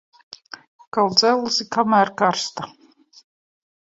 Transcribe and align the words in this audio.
Kal 0.97 1.11
dzelzi, 1.17 1.67
kamēr 1.77 2.11
karsta. 2.21 2.65